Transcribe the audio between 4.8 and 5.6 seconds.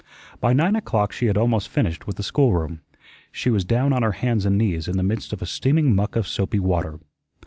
in the midst of a